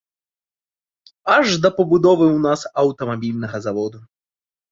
[1.35, 3.99] Аж да пабудовы ў нас аўтамабільнага заводу!